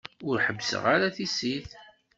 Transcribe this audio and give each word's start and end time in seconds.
Ur 0.29 0.37
ḥebbseɣ 0.45 0.83
ara 0.93 1.15
tissit. 1.15 1.69